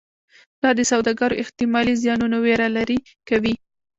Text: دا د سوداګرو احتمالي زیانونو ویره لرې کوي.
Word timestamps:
دا 0.61 0.69
د 0.79 0.81
سوداګرو 0.91 1.39
احتمالي 1.43 1.93
زیانونو 2.03 2.37
ویره 2.45 2.67
لرې 2.77 2.97
کوي. 3.29 3.53